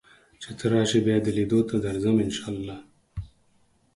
چې 0.41 0.49
ته 0.57 0.65
راشې 0.73 0.99
بیا 1.05 1.17
دې 1.23 1.31
لیدو 1.37 1.59
ته 1.69 1.75
درځم 1.85 2.15
ان 2.23 2.31
شاء 2.37 2.49
الله 2.53 2.77